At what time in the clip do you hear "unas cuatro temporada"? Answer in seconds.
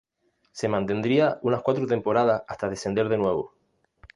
1.43-2.43